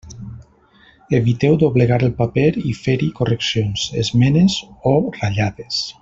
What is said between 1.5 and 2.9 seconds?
doblegar el paper i